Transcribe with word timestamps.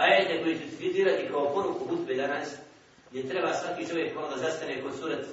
ajete 0.00 0.42
koji 0.42 0.58
ću 0.58 0.76
citirati 0.78 1.28
kao 1.30 1.52
poruku 1.54 1.84
hutbe 1.84 2.14
danas, 2.14 2.48
gdje 3.10 3.28
treba 3.28 3.54
svaki 3.54 3.88
čovjek 3.88 4.18
ono 4.18 4.28
da 4.28 4.36
zastane 4.36 4.82
kod 4.82 4.98
surat 4.98 5.24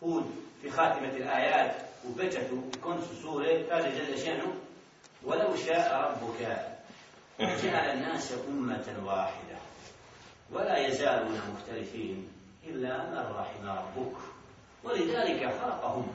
Hud, 0.00 0.24
fi 0.62 0.68
hatimati 0.68 1.22
ajat, 1.22 1.70
u 2.04 2.16
pečatu, 2.16 2.54
u 2.54 2.82
koncu 2.82 3.14
sure, 3.22 3.64
kaže 3.68 3.88
Jelle 3.88 4.18
Šenu, 4.18 4.48
وَلَوْ 5.26 5.56
شَاءَ 5.66 5.88
رَبُّكَ 6.04 6.40
جعل 7.40 7.90
الناس 7.96 8.32
أمة 8.48 8.86
واحدة 9.04 9.56
ولا 10.52 10.78
يزالون 10.78 11.40
مختلفين 11.54 12.28
إلا 12.66 13.10
من 13.10 13.34
رحم 13.36 13.66
ربك 13.66 14.16
ولذلك 14.84 15.40
خلقهم 15.60 16.06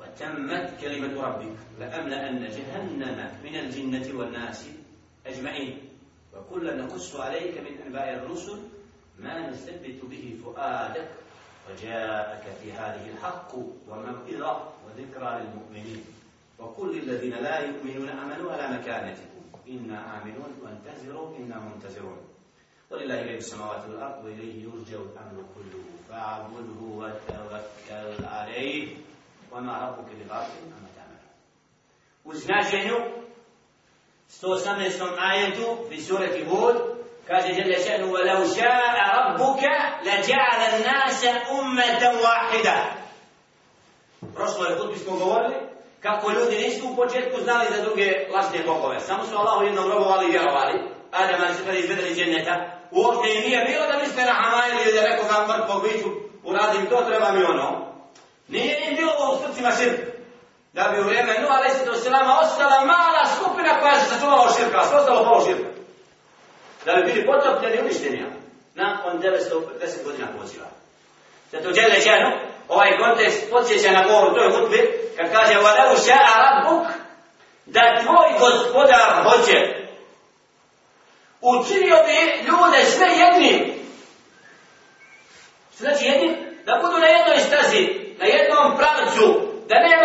وتمت 0.00 0.80
كلمة 0.80 1.22
ربك 1.22 1.56
لأملأن 1.80 2.48
جهنم 2.48 3.30
من 3.44 3.56
الجنة 3.56 4.18
والناس 4.18 4.68
أجمعين 5.26 5.85
وكلا 6.36 6.76
نقص 6.76 7.16
عليك 7.16 7.58
من 7.58 7.80
أنباء 7.86 8.14
الرسل 8.14 8.58
ما 9.18 9.50
نثبت 9.50 10.04
به 10.04 10.38
فؤادك 10.44 11.08
وجاءك 11.70 12.44
في 12.62 12.72
هذه 12.72 13.10
الحق 13.10 13.54
وموعظة 13.88 14.54
وذكرى 14.86 15.30
للمؤمنين. 15.40 16.04
وكل 16.58 16.98
الذين 16.98 17.34
لا 17.34 17.58
يؤمنون 17.58 18.08
آمنوا 18.08 18.52
على 18.52 18.78
مكانتكم. 18.78 19.42
إنا 19.68 20.22
آمنون 20.22 20.52
وانتظروا 20.62 21.36
إنا 21.36 21.58
منتظرون. 21.58 22.18
ولله 22.90 23.22
غيب 23.22 23.38
السماوات 23.38 23.88
والأرض 23.88 24.24
وإليه 24.24 24.62
يرجع 24.62 24.98
الأمر 25.00 25.44
كله. 25.54 25.84
فاعبده 26.08 26.80
وتوكل 26.80 28.24
عليه. 28.24 28.96
وما 29.52 29.74
ربك 29.88 30.08
بغافل 30.16 30.62
عما 30.76 30.90
تعملون. 30.96 31.32
U 32.24 32.32
značenju 32.34 32.96
118. 34.41 35.17
ajetu 35.19 35.77
fi 35.89 36.01
surati 36.01 36.45
Hud 36.45 36.75
kaže 37.27 37.47
Jelle 37.47 37.77
še'nu 37.85 38.07
وَلَوْ 38.11 38.39
شَاءَ 38.57 38.95
رَبُّكَ 39.19 39.63
لَجَعَلَ 40.03 40.61
النَّاسَ 40.73 41.21
أُمَّةً 41.57 42.01
وَاحِدًا 42.23 42.79
Prošlo 44.35 44.65
je 44.65 44.77
put 44.77 44.97
smo 45.03 45.17
govorili 45.17 45.55
kako 46.01 46.31
ljudi 46.31 46.57
nisu 46.57 46.87
u 46.89 46.95
početku 46.95 47.41
znali 47.41 47.67
za 47.75 47.83
druge 47.83 48.27
lažne 48.33 48.59
bogove. 48.65 48.99
Samo 48.99 49.25
su 49.25 49.37
Allahu 49.37 49.65
jednom 49.65 49.91
robovali 49.91 50.27
i 50.27 50.31
vjerovali. 50.31 50.73
Adam 51.11 51.41
ali 51.45 51.55
se 51.55 51.63
kada 51.65 51.77
izvedeli 51.77 52.15
dženeta. 52.15 52.53
Uopšte 52.91 53.33
im 53.33 53.41
nije 53.41 53.65
bilo 53.65 53.87
da 53.87 53.99
misle 53.99 54.23
na 54.23 54.33
Hamaj 54.33 54.69
ili 54.83 54.93
da 54.93 55.01
neko 55.01 55.23
ga 55.23 55.47
mrtvo 55.47 55.79
biću 55.79 56.09
uradim 56.43 56.85
to, 56.85 57.01
treba 57.01 57.31
mi 57.31 57.43
ono. 57.43 57.67
Nije 58.47 58.89
im 58.89 58.95
bilo 58.95 59.11
u 59.33 59.47
srcima 59.47 59.71
širk. 59.71 59.99
Da 60.75 60.83
bi 60.91 61.01
u 61.01 61.03
vrijeme 61.03 61.39
Nuh 61.39 61.51
ali 61.51 61.69
se 61.69 61.85
to 61.85 61.95
selama 61.95 62.39
ostala 62.41 62.85
mala 62.85 63.23
skupina 63.35 63.79
koja 63.79 63.99
se 63.99 64.09
sačuvala 64.09 64.43
od 64.43 64.55
širka, 64.57 64.77
a 64.79 64.85
sve 64.85 64.97
ostalo 64.97 65.23
polo 65.23 65.45
širka. 65.45 65.69
Da 66.85 66.93
bi 66.93 67.11
bili 67.11 67.25
potopljeni 67.25 67.81
uništeni 67.81 68.25
nakon 68.75 69.21
910 69.21 70.03
godina 70.03 70.27
poziva. 70.39 70.65
Zato 71.51 71.69
džele 71.71 71.99
dženu, 72.03 72.31
ovaj 72.67 72.97
kontekst 72.97 73.49
podsjeća 73.49 73.91
na 73.91 74.07
govoru 74.07 74.35
toj 74.35 74.51
hutbi, 74.51 74.91
kad 75.17 75.31
kaže 75.31 75.53
وَلَوْ 75.53 75.95
شَاءَ 76.05 76.27
رَبُّكَ 76.45 77.01
da 77.65 78.01
tvoj 78.03 78.29
gospodar 78.39 79.23
hoće 79.23 79.81
učinio 81.41 81.97
bi 82.07 82.45
ljude 82.47 82.85
sve 82.85 83.07
jedni. 83.07 83.73
Što 85.73 85.83
znači 85.83 86.05
jedni? 86.05 86.37
Da 86.65 86.79
budu 86.81 86.97
na 86.99 87.07
jednoj 87.07 87.37
stazi, 87.37 87.89
na 88.19 88.25
jednom 88.25 88.77
pravcu, 88.77 89.51
da 89.67 89.75
nema 89.79 90.04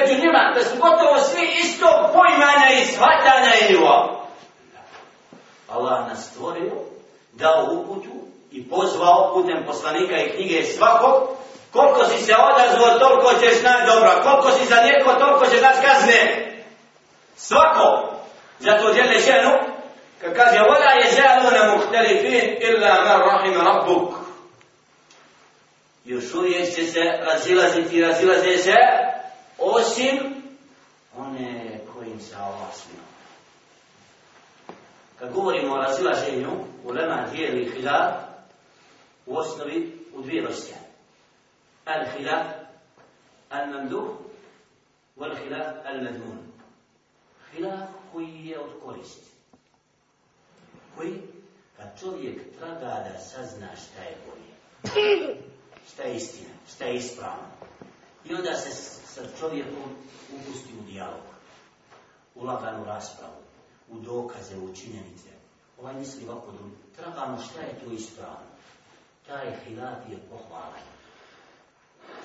među 0.00 0.14
njima, 0.22 0.52
da 0.54 0.62
su 0.64 0.76
gotovo 0.80 1.18
svi 1.18 1.46
isto 1.64 1.86
pojmanja 2.14 2.68
i 2.80 2.86
shvatanja 2.86 3.52
i 3.60 3.72
nivo. 3.72 4.22
Allah 5.68 6.08
nas 6.08 6.30
stvorio, 6.30 6.72
dao 7.32 7.66
uputu 7.72 8.14
i 8.50 8.68
pozvao 8.68 9.32
putem 9.34 9.64
poslanika 9.66 10.16
i 10.16 10.30
knjige 10.30 10.64
svakog, 10.64 11.28
koliko 11.72 12.04
si 12.04 12.24
se 12.24 12.34
odazvao, 12.36 12.98
toliko 12.98 13.40
ćeš 13.40 13.62
naći 13.62 13.86
dobro, 13.86 14.10
koliko 14.22 14.50
si 14.50 14.66
za 14.66 14.76
neko, 14.76 15.12
toliko 15.12 15.46
ćeš 15.46 15.60
naći 15.60 15.86
kazne. 15.86 16.52
Svako. 17.36 18.16
Zato 18.58 18.92
djele 18.92 19.20
ženu, 19.20 19.50
kad 20.20 20.34
kaže, 20.36 20.58
وَلَا 20.58 20.92
يَزَالُونَ 21.04 21.56
مُخْتَلِفِينَ 21.74 22.56
إِلَّا 22.68 22.92
مَنْ 23.04 23.18
رَحِمَ 23.30 23.54
رَبُّكَ 23.60 24.26
Još 26.04 26.34
uvijek 26.34 26.74
će 26.74 26.86
se 26.86 27.00
razilaziti 27.20 27.96
i 27.96 28.02
razilaze 28.02 28.58
se, 28.58 28.74
osim 29.61 30.43
one 31.17 31.79
kojim 31.93 32.19
se 32.19 32.35
Allah 32.35 32.75
smio. 32.75 33.01
Kad 35.19 35.33
govorimo 35.33 35.73
o 35.73 35.77
razilaženju, 35.77 36.49
u 36.83 36.91
lema 36.91 37.27
dijeli 37.31 37.71
hilaf, 37.71 38.13
u 39.25 39.37
osnovi 39.37 40.07
u 40.13 40.21
dvije 40.21 40.41
vrste. 40.41 40.75
Al-hilaf, 41.85 42.45
al-mamduh, 43.49 44.09
wal-hilaf, 45.17 45.73
al-madmun. 45.85 46.37
Hilaf 47.51 47.89
koji 48.11 48.45
je 48.45 48.59
od 48.59 48.71
koristi. 48.85 49.31
Koji, 50.97 51.21
kad 51.77 51.99
čovjek 51.99 52.57
traga 52.57 53.09
da 53.09 53.19
sazna 53.19 53.67
šta 53.75 54.03
je 54.03 54.17
bolje, 54.25 54.51
šta 55.93 56.03
je 56.03 56.15
istina, 56.15 56.49
šta 56.75 56.85
je 56.85 56.95
ispravno, 56.95 57.47
i 58.25 58.33
onda 58.33 58.53
se 58.53 59.00
sa 59.13 59.21
čovjekom 59.39 59.89
upusti 60.35 60.73
u 60.79 60.83
dijalog, 60.91 61.27
u 62.35 62.45
laganu 62.45 62.85
raspravu, 62.85 63.41
u 63.89 63.99
dokaze, 63.99 64.57
u 64.57 64.75
činjenice. 64.75 65.29
Ovaj 65.79 65.93
misli 65.93 66.29
ovako 66.29 66.51
drugi. 66.51 66.75
Tragamo 66.95 67.41
šta 67.41 67.61
je 67.61 67.79
to 67.79 67.91
ispravno. 67.91 68.51
Taj 69.27 69.51
hilaf 69.63 69.97
je 70.09 70.17
pohvalan. 70.29 70.85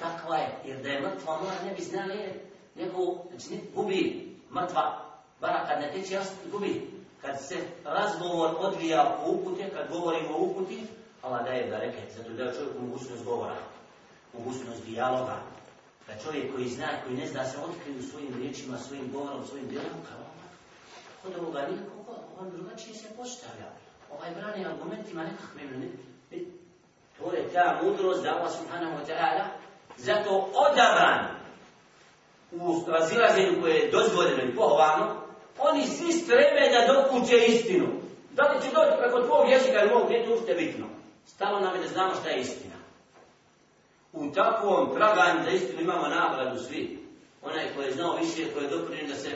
Takva 0.00 0.36
je, 0.36 0.58
jer 0.64 0.82
da 0.82 0.88
je 0.88 1.00
mrtva 1.00 1.40
mora 1.42 1.62
ne 1.64 1.74
bi 1.74 1.82
znali, 1.82 2.40
nego, 2.74 2.98
znači, 3.30 3.54
ne, 3.54 3.60
gubi 3.74 4.36
mrtva, 4.54 5.04
bara 5.40 5.66
kad 5.66 5.80
ne 5.80 5.92
teče, 5.92 6.20
gubi. 6.52 6.96
Kad 7.22 7.42
se 7.42 7.56
razgovor 7.84 8.54
odvija 8.58 9.18
u 9.26 9.30
upute, 9.30 9.70
kad 9.70 9.88
govorimo 9.88 10.36
o 10.36 10.42
uputi, 10.42 10.86
Allah 11.22 11.44
daje 11.44 11.70
da 11.70 11.78
zato 12.16 12.30
da 12.30 12.42
je 12.42 12.54
čovjek 12.54 12.78
mogućnost 12.80 13.24
govora, 13.24 13.56
mogućnost 14.32 14.84
dijaloga, 14.84 15.42
da 16.06 16.12
čovjek 16.24 16.54
koji 16.54 16.68
zna, 16.68 16.88
koji 17.04 17.16
ne 17.16 17.26
zna 17.26 17.44
se 17.44 17.58
otkriju 17.58 18.02
svojim 18.02 18.34
riječima, 18.34 18.78
svojim 18.78 19.12
govorom, 19.12 19.46
svojim 19.46 19.68
djelom, 19.68 19.98
kao 20.08 20.26
kod 21.22 21.42
ovoga 21.42 21.60
nikako, 21.60 22.14
on 22.40 22.50
drugačije 22.50 22.94
se 22.94 23.08
postavlja. 23.16 23.68
Ovaj 24.10 24.30
brani 24.30 24.66
argumentima 24.66 25.24
nekakvim, 25.24 25.80
ne, 25.80 25.86
ne, 26.30 26.44
to 27.18 27.32
je 27.32 27.52
ta 27.52 27.80
mudrost 27.82 28.22
da 28.22 28.36
Allah 28.36 28.52
subhanahu 28.52 28.96
wa 28.98 29.06
ta'ala 29.06 29.44
zato 29.96 30.50
odabran 30.54 31.26
u 32.52 32.84
razilaženju 32.86 33.60
koje 33.60 33.74
je 33.74 33.90
dozvoljeno 33.90 34.42
i 34.42 34.54
pohvalno, 34.54 35.22
oni 35.58 35.86
svi 35.86 36.12
streme 36.12 36.70
da 36.72 36.92
dokuće 36.92 37.36
istinu. 37.46 37.86
Da 38.32 38.42
li 38.42 38.62
će 38.62 38.74
doći 38.74 38.98
preko 38.98 39.20
tvojeg 39.22 39.52
jezika 39.52 39.80
ili 39.80 39.94
mog, 39.94 40.10
nije 40.10 40.26
to 40.26 40.34
ušte 40.34 40.54
bitno. 40.54 40.86
Stalo 41.26 41.60
nam 41.60 41.74
je 41.74 41.80
da 41.80 41.88
znamo 41.88 42.14
šta 42.14 42.28
je 42.28 42.40
istina. 42.40 42.75
U 44.16 44.32
takvom 44.34 44.94
traganju 44.94 45.44
za 45.44 45.50
istinu 45.50 45.80
imamo 45.80 46.08
nagradu 46.08 46.58
svi. 46.58 46.98
Onaj 47.42 47.64
koji 47.76 47.86
je 47.86 47.92
znao 47.92 48.16
više, 48.16 48.52
koji 48.52 48.64
je 48.64 48.70
doprinio 48.70 49.06
da 49.06 49.14
se 49.14 49.30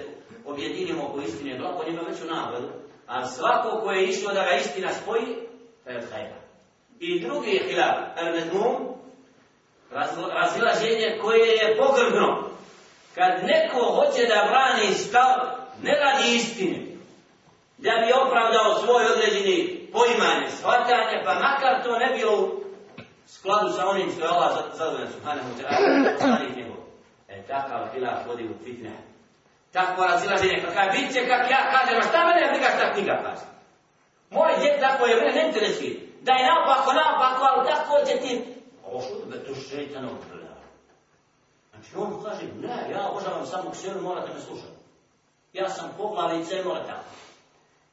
objedinimo 0.46 1.04
oko 1.04 1.20
istine, 1.20 1.58
blago 1.58 1.84
njima 1.84 2.02
veću 2.02 2.24
nagradu. 2.24 2.68
A 3.06 3.26
svako 3.26 3.80
ko 3.80 3.90
je 3.90 4.06
išlo 4.06 4.34
da 4.34 4.44
ga 4.44 4.50
istina 4.50 4.88
spoji, 4.92 5.26
to 5.84 5.90
je 5.90 5.98
od 5.98 6.04
hajda. 6.12 6.36
I 7.00 7.20
drugi 7.20 7.50
je 7.50 7.68
hilaf, 7.68 7.96
el 8.16 8.32
medmum, 8.32 8.76
razilaženje 10.40 11.18
koje 11.22 11.48
je 11.48 11.76
pogrbno. 11.76 12.50
Kad 13.14 13.44
neko 13.44 13.80
hoće 13.84 14.26
da 14.26 14.48
brani 14.50 14.94
stav, 14.94 15.36
ne 15.82 15.92
radi 16.00 16.36
istine, 16.36 16.78
da 17.78 17.90
bi 17.90 18.12
opravdao 18.26 18.78
svoj 18.84 19.04
određeni 19.06 19.88
poimanje, 19.92 20.50
shvatanje, 20.58 21.22
pa 21.24 21.34
makar 21.34 21.84
to 21.84 21.98
ne 21.98 22.16
bilo 22.16 22.60
skladu 23.36 23.72
sa 23.76 23.88
onim 23.88 24.12
što 24.12 24.20
je 24.24 24.28
Allah 24.28 24.50
zadovoljan, 24.74 25.12
subhanahu 25.12 25.48
wa 25.50 25.56
ta'ala, 25.60 26.76
e 27.28 27.42
takav 27.42 27.88
hilaf 27.92 28.26
vodi 28.26 28.44
u 28.44 28.64
fitne. 28.64 28.90
Takvo 29.72 30.04
razilaženje, 30.04 30.62
pa 30.66 30.74
kada 30.74 30.90
bit 30.92 31.12
će 31.12 31.20
kak 31.28 31.50
ja 31.50 31.62
kažem, 31.72 31.98
a 31.98 32.02
šta 32.02 32.18
mene 32.26 32.50
briga 32.50 32.68
šta 32.76 32.92
knjiga 32.94 33.20
kaže? 33.24 33.46
Moj 34.30 34.52
djed 34.60 34.80
tako 34.80 35.06
je, 35.06 35.16
mene 35.16 35.32
ne 35.32 35.48
interesuje. 35.48 35.94
Da 36.20 36.32
je 36.32 36.48
naopako, 36.50 36.92
naopako, 36.92 37.42
ali 37.50 37.68
tako 37.68 37.94
će 38.06 38.14
ti... 38.22 38.44
Ovo 38.86 39.00
što 39.00 39.14
da 39.30 39.44
to 39.44 39.54
šeitanov 39.54 40.14
gleda. 40.30 40.56
Znači 41.70 41.90
on 41.96 42.22
kaže, 42.24 42.44
ne, 42.60 42.92
ja 42.92 43.08
obožavam 43.08 43.46
samo 43.46 43.70
ksenu, 43.70 44.02
morate 44.02 44.34
me 44.34 44.40
slušati. 44.40 44.80
Ja 45.52 45.68
sam 45.68 45.94
poglavica 45.96 46.56
i 46.56 46.64
morate 46.64 46.86
tako. 46.86 47.14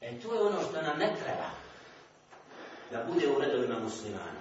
E 0.02 0.20
to 0.20 0.34
je 0.34 0.42
ono 0.42 0.62
što 0.62 0.82
nam 0.82 0.98
ne 0.98 1.16
treba. 1.24 1.50
Da 2.92 3.12
bude 3.14 3.28
u 3.28 3.40
redovima 3.40 3.80
muslimana. 3.80 4.37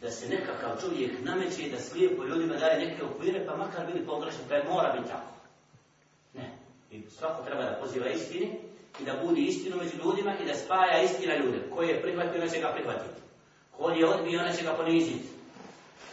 Da 0.00 0.10
se 0.10 0.28
nekakav 0.28 0.80
čovjek 0.80 1.12
nameće 1.22 1.70
da 1.70 1.78
slijepo 1.78 2.24
ljudima 2.24 2.54
daje 2.54 2.86
neke 2.86 3.04
okvire, 3.04 3.46
pa 3.46 3.56
makar 3.56 3.86
bili 3.86 4.06
pogrešni, 4.06 4.40
pa 4.48 4.72
mora 4.72 4.92
biti 4.92 5.08
tako. 5.08 5.32
Ne. 6.34 6.50
I 6.90 7.02
svako 7.10 7.44
treba 7.44 7.62
da 7.62 7.78
poziva 7.80 8.08
istini 8.08 8.58
i 9.00 9.04
da 9.04 9.12
budi 9.22 9.40
istinu 9.40 9.76
među 9.76 9.96
ljudima 10.04 10.34
i 10.42 10.46
da 10.46 10.54
spaja 10.54 11.02
istina 11.02 11.36
ljude. 11.36 11.58
Ko 11.74 11.82
je 11.82 12.02
prihvatio, 12.02 12.40
neće 12.40 12.60
ga 12.60 12.72
prihvatiti. 12.72 13.20
Ko 13.76 13.90
je 13.90 14.08
odbio, 14.08 14.42
neće 14.42 14.62
ga 14.62 14.72
poniziti. 14.72 15.28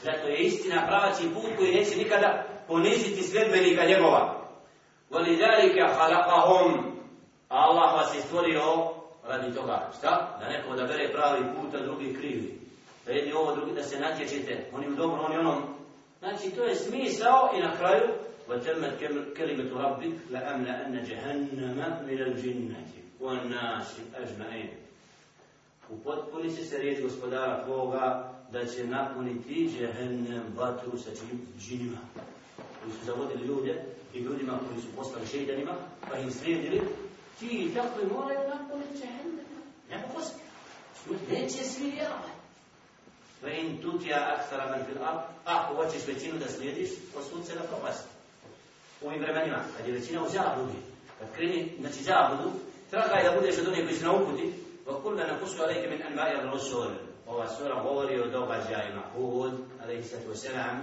Zato 0.04 0.28
je 0.28 0.38
istina 0.38 0.88
pravaći 0.88 1.26
i 1.26 1.34
put 1.34 1.58
koji 1.58 1.76
neće 1.76 1.98
nikada 1.98 2.46
poniziti 2.68 3.24
sljedbenika 3.24 3.86
njegova. 3.86 4.44
Voli 5.10 5.38
dalike 5.38 5.82
halakahom. 5.98 6.94
Allah 7.50 7.94
vas 7.94 8.16
je 8.16 8.22
stvorio 8.22 8.62
radi 9.28 9.56
toga. 9.56 9.92
Šta? 9.98 10.38
Da 10.40 10.50
neko 10.50 10.76
da 10.76 10.84
bere 10.84 11.14
pravi 11.14 11.44
put, 11.56 11.74
a 11.74 11.86
drugi 11.86 12.14
krivi. 12.14 12.63
Da 13.06 13.12
jedni 13.12 13.34
ovo, 13.34 13.56
drugi 13.56 13.74
da 13.74 13.84
se 13.84 14.00
natječite. 14.00 14.70
Oni 14.74 14.88
u 14.90 14.96
dobro, 14.96 15.22
oni 15.22 15.38
onom. 15.38 15.64
Znači, 16.20 16.52
to 16.52 16.64
je 16.64 16.76
smisao 16.76 17.50
i 17.58 17.62
na 17.62 17.78
kraju 17.78 18.08
وتمت 18.50 19.00
كلمة 19.38 19.82
ربك 19.82 20.16
لأملأن 20.30 21.04
جهنم 21.04 21.78
من 22.08 22.22
الجنة 22.22 22.88
والناس 23.20 23.98
أجمعين 24.16 24.70
Upotpuni 25.90 26.50
se 26.50 26.66
se 26.66 26.78
riječ 26.78 27.02
gospodara 27.02 27.64
tvoga 27.64 28.34
da 28.52 28.66
će 28.66 28.88
napuniti 28.88 29.70
džehennem 29.78 30.44
vatru 30.56 30.98
sa 30.98 31.10
čim 31.16 31.48
džinima 31.60 31.98
koji 32.56 32.94
su 32.94 33.06
zavodili 33.06 33.48
ljude 33.48 33.86
i 34.14 34.20
ljudima 34.20 34.60
koji 34.68 34.82
su 34.82 34.88
postali 34.96 35.28
šeitanima 35.28 35.76
pa 36.10 36.18
im 36.18 36.32
slijedili 36.32 36.82
ti 37.40 37.48
i 37.48 37.74
tako 37.74 38.02
i 38.02 38.14
moraju 38.14 38.40
napuniti 38.50 38.98
džehennem 38.98 39.46
nema 39.90 40.04
poslije 40.14 40.40
neće 41.32 41.64
svi 41.64 41.92
vjerovati 41.92 42.43
Ve 43.44 43.62
in 43.62 43.82
tutija 43.82 44.36
aksara 44.36 44.66
man 44.72 44.86
fil 44.86 44.96
الْأَرْضِ 44.96 45.22
Ako 45.46 45.76
hoćeš 45.76 46.08
većinu 46.08 46.40
da 46.40 46.48
slijediš, 46.48 46.90
osud 47.20 47.46
se 47.48 47.56
na 47.56 47.62
propasti. 47.62 48.10
U 49.02 49.08
ovim 49.08 49.22
vremenima, 49.22 49.60
kad 49.78 49.88
je 49.88 49.94
većina 49.94 50.24
u 50.24 50.30
zabludi, 50.30 50.80
kad 51.20 51.28
kreni, 51.36 51.72
znači 51.80 52.04
zabludu, 52.04 52.52
traga 52.90 53.16
je 53.16 53.30
da 53.30 53.40
budeš 53.40 53.58
od 53.58 53.68
onih 53.68 53.86
koji 53.86 53.98
se 53.98 54.06
naukuti, 54.06 54.54
وَكُلَّ 54.88 55.20
alejke 55.64 55.88
min 55.90 56.00
مِنْ 56.00 56.06
أَنْبَعِيَ 56.08 56.34
الرَّسُولِ 56.42 56.92
Ova 57.28 57.48
sura 57.48 57.84
govori 57.84 58.20
o 58.20 58.28
događajima. 58.28 59.02
Hud, 59.16 59.54
alaihi 59.84 60.04
sallatu 60.04 60.30
wa 60.30 60.78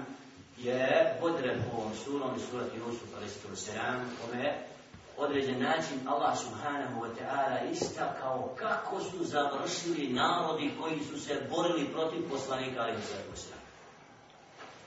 je 0.58 1.16
bodren 1.20 1.62
ovom 1.72 1.92
surom 2.04 2.30
i 2.36 2.40
surati 2.40 2.76
Jusuf, 2.78 3.14
alaihi 3.16 3.32
sallatu 3.32 3.56
wa 3.56 4.00
kome 4.20 4.44
je 4.44 4.69
određen 5.20 5.62
način 5.62 6.08
Allah 6.08 6.38
subhanahu 6.38 7.00
wa 7.00 7.08
ta'ala 7.18 7.70
istakao 7.72 8.54
kako 8.56 9.00
su 9.00 9.24
završili 9.24 10.12
narodi 10.12 10.70
koji 10.80 11.00
su 11.00 11.20
se 11.20 11.48
borili 11.50 11.92
protiv 11.92 12.30
poslanika, 12.30 12.80
ali 12.80 12.92
sallatu. 13.02 13.64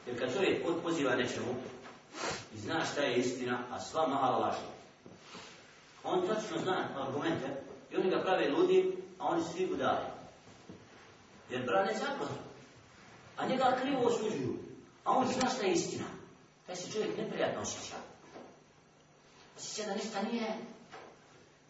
Jer 0.07 0.19
kad 0.19 0.33
čovjek 0.33 0.63
poziva 0.83 1.15
nečemu, 1.15 1.55
i 2.53 2.57
zna 2.57 2.85
šta 2.85 3.01
je 3.01 3.17
istina, 3.17 3.59
a 3.71 3.79
sva 3.79 4.07
mahala 4.07 4.37
laži. 4.37 4.73
On 6.03 6.27
tačno 6.27 6.57
zna 6.63 6.87
argumente 6.95 7.63
i 7.91 7.97
oni 7.97 8.09
ga 8.09 8.21
prave 8.21 8.49
ludi, 8.49 8.97
a 9.19 9.27
oni 9.27 9.43
svi 9.43 9.67
budali. 9.67 10.05
Jer 11.49 11.65
brane 11.65 11.93
zakon. 11.93 12.27
A 13.37 13.47
njega 13.47 13.77
krivo 13.81 14.01
osuđuju. 14.01 14.57
A 15.03 15.11
on 15.11 15.27
zna 15.27 15.49
šta 15.49 15.65
je 15.65 15.71
istina. 15.71 16.05
Taj 16.65 16.75
se 16.75 16.91
čovjek 16.91 17.17
neprijatno 17.17 17.61
osjeća. 17.61 18.12
Osjeća 19.57 19.89
da 19.89 19.95
ništa 19.95 20.21
nije. 20.31 20.47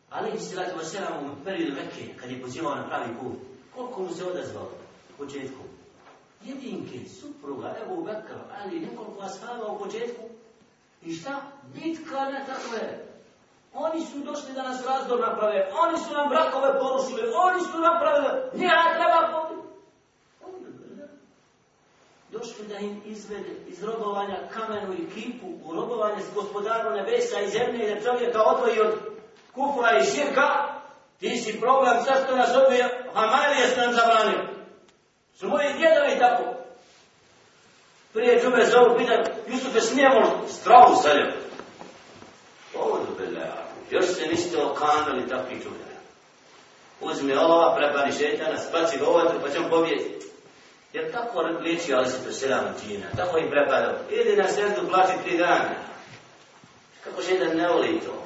Ali 0.09 0.29
im 0.29 0.39
se 0.39 0.55
radilo 0.55 0.83
sedam 0.83 1.25
u 1.25 1.43
periodu 1.43 1.75
Mekke, 1.75 2.13
kad 2.19 2.31
je 2.31 2.41
pozivao 2.41 2.75
na 2.75 2.87
pravi 2.87 3.15
put. 3.21 3.33
Koliko 3.75 4.01
mu 4.01 4.13
se 4.13 4.25
odazvao 4.25 4.69
u 5.13 5.17
početku? 5.17 5.63
Jedinke, 6.43 7.09
supruga, 7.09 7.75
evo 7.85 7.95
u 7.95 8.03
Bekr, 8.03 8.37
ali 8.59 8.79
nekoliko 8.79 9.21
ashaba 9.21 9.67
u 9.67 9.79
početku, 9.79 10.23
I 11.05 11.13
šta? 11.13 11.41
Bitka 11.73 12.19
ne 12.25 12.45
takve. 12.45 12.83
Oni 13.73 14.05
su 14.05 14.19
došli 14.19 14.53
da 14.53 14.63
nas 14.63 14.85
razdor 14.85 15.19
naprave. 15.19 15.69
Oni 15.83 15.97
su 15.97 16.13
nam 16.13 16.29
brakove 16.29 16.79
porušili. 16.79 17.21
Oni 17.47 17.61
su 17.61 17.79
napravili. 17.79 18.29
Njega 18.53 18.83
treba 18.97 19.19
pobiti. 22.63 22.73
Da 22.73 22.79
im 22.79 23.01
izvede 23.05 23.55
iz 23.67 23.83
robovanja 23.83 24.37
kamenu 24.53 24.93
i 24.93 25.09
kipu 25.09 25.47
u 25.65 25.73
robovanje 25.73 26.23
s 26.23 26.35
gospodarom 26.35 26.93
nebesa 26.93 27.39
i 27.39 27.49
zemlje 27.49 27.85
i 27.85 27.95
da 27.95 28.01
čovjeka 28.01 28.43
odvoji 28.43 28.79
od 28.79 28.93
kufra 29.53 29.97
i 29.97 30.05
širka. 30.05 30.49
Ti 31.19 31.37
si 31.37 31.59
problem, 31.59 31.97
zašto 32.05 32.35
nas 32.35 32.55
odvija, 32.55 32.89
pa 33.13 33.19
Hamarije 33.21 33.67
ste 33.67 33.81
nam 33.81 33.93
zabranio. 33.93 34.47
Su 35.35 35.47
moji 35.47 35.73
djedovi 35.73 36.19
tako. 36.19 36.43
Prije 38.13 38.41
džume 38.41 38.65
zovu, 38.65 38.97
pitan, 38.97 39.23
Jusufe, 39.47 39.81
smijemo 39.81 40.47
stravu 40.47 40.95
sa 40.95 41.09
njom? 41.09 41.31
Ovodu 42.75 43.07
bela, 43.17 43.47
još 43.89 44.05
se 44.05 44.27
niste 44.27 44.63
okanali 44.63 45.29
takvi 45.29 45.59
džume. 45.63 45.93
Uzmi 47.01 47.33
olova, 47.33 47.75
prepani 47.75 48.11
šetana, 48.11 48.57
spaci 48.57 48.97
ga 48.99 49.07
ovatru, 49.07 49.39
pa 49.41 49.49
ćemo 49.49 49.65
on 49.65 49.71
pobjeti. 49.71 50.32
Jer 50.93 51.11
tako 51.11 51.41
liči, 51.41 51.93
ali 51.93 52.09
se 52.09 52.23
preselam 52.23 52.75
džina, 52.81 53.05
tako 53.17 53.37
im 53.37 53.49
prepadao. 53.49 53.93
Idi 54.11 54.35
na 54.35 54.47
sredu, 54.47 54.87
plaći 54.89 55.13
tri 55.23 55.37
dana. 55.37 55.69
Kako 57.03 57.21
šetan 57.21 57.57
ne 57.57 57.67
voli 57.67 57.99
to? 57.99 58.23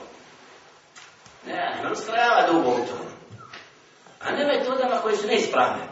Ne, 1.47 1.77
imam 1.79 1.91
uskrajava 1.91 2.43
ono 2.49 2.53
dugo 2.53 2.69
u 2.69 2.85
tom. 2.85 3.05
A 4.21 4.31
ne 4.31 4.45
metodama 4.45 5.01
koje 5.01 5.17
su 5.17 5.27
neispravne. 5.27 5.83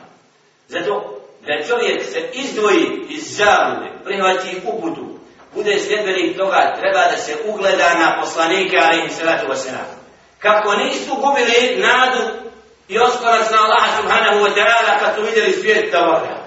Zato 0.67 1.21
da 1.47 1.67
čovjek 1.67 2.03
se 2.03 2.29
izdvoji 2.33 3.05
iz 3.09 3.37
zavude, 3.37 3.91
prihvati 4.03 4.61
uputu, 4.63 5.19
bude 5.53 5.79
sljedbenik 5.79 6.37
toga, 6.37 6.75
treba 6.81 6.99
da 7.11 7.17
se 7.17 7.35
ugleda 7.45 7.93
na 7.93 8.21
poslanike, 8.21 8.77
ali 8.83 9.01
im 9.01 9.09
se 9.09 9.25
ratu. 9.25 9.47
Kako 10.39 10.75
nisu 10.75 11.15
gubili 11.15 11.77
nadu 11.77 12.21
i 12.87 12.99
oskorac 12.99 13.51
na 13.51 13.57
Allaha 13.57 14.01
subhanahu 14.01 14.39
wa 14.45 14.55
ta'ala 14.55 14.99
kad 14.99 15.15
su 15.15 15.21
vidjeli 15.21 15.53
svijet 15.53 15.91
tavara. 15.91 16.44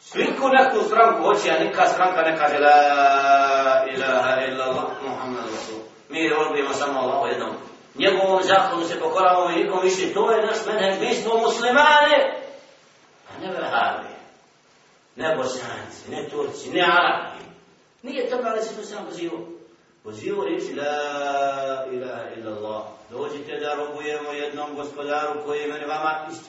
Sviku 0.00 0.48
neku 0.48 0.86
stranku 0.86 1.22
hoće, 1.22 1.50
a 1.50 1.64
neka 1.64 1.86
stranka 1.86 2.22
ne 2.22 2.36
kaže 2.36 2.58
La 2.58 3.84
ilaha 3.94 4.46
illa 4.48 4.64
Allah, 4.64 4.84
Muhammad 5.02 5.44
Rasul. 5.44 5.80
Mi 6.08 6.28
robimo 6.28 6.74
samo 6.74 7.00
Allah 7.00 7.32
jednom. 7.32 7.50
Njegovom 7.94 8.42
zakonu 8.42 8.84
se 8.84 9.00
pokoravamo 9.00 9.50
i 9.50 9.62
nikom 9.62 9.80
više. 9.82 10.14
To 10.14 10.30
je 10.30 10.46
naš 10.46 10.56
menheđ. 10.66 11.00
Mi 11.00 11.14
smo 11.14 11.38
muslimani, 11.38 12.16
a 13.28 13.40
ne 13.40 13.52
vehabi 13.52 14.18
ne 15.18 15.36
bosanci, 15.36 16.10
ne 16.10 16.28
turci, 16.28 16.70
ne 16.70 16.82
arabi. 16.82 17.44
Nije 18.02 18.30
to 18.30 18.36
ali 18.44 18.62
se 18.62 18.76
tu 18.76 18.82
sam 18.82 19.04
pozivao. 19.06 19.38
Pozivao 20.02 20.44
reći 20.44 20.74
la 20.74 21.86
ilaha 21.92 22.24
illa 22.36 22.56
Allah. 22.56 22.82
Dođite 23.10 23.56
da 23.56 23.74
robujemo 23.74 24.32
jednom 24.32 24.74
gospodaru 24.74 25.44
koji 25.44 25.60
je 25.60 25.68
meni 25.68 25.84
vama 25.84 26.26
isto. 26.30 26.48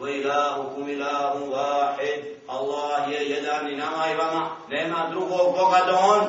Wa 0.00 0.10
ilahukum 0.10 0.88
ilahum 0.88 1.50
wahid. 1.50 2.24
Allah 2.48 3.12
je 3.12 3.30
jedan 3.30 3.72
i 3.72 3.76
nama 3.76 4.06
i 4.12 4.16
vama. 4.16 4.50
Nema 4.68 5.08
drugog 5.10 5.54
Boga 5.56 5.80
do 5.86 5.96
on. 5.96 6.26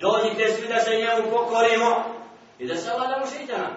Dođite 0.00 0.52
svi 0.52 0.68
da 0.68 0.80
se 0.80 0.90
njemu 0.90 1.30
pokorimo 1.30 2.04
i 2.58 2.66
da 2.66 2.76
se 2.76 2.90
vladamo 2.96 3.26
šeitana. 3.26 3.70